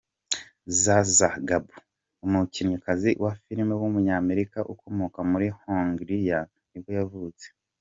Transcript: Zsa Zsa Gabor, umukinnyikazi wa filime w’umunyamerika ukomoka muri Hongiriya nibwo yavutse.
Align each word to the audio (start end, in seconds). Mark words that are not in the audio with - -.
Zsa 0.75 0.97
Zsa 1.15 1.29
Gabor, 1.47 1.81
umukinnyikazi 2.25 3.09
wa 3.23 3.31
filime 3.43 3.73
w’umunyamerika 3.81 4.59
ukomoka 4.73 5.19
muri 5.31 5.47
Hongiriya 5.59 6.39
nibwo 6.69 6.91
yavutse. 6.99 7.45